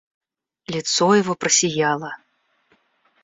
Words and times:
Лицо 0.65 1.13
его 1.13 1.35
просияло. 1.35 2.11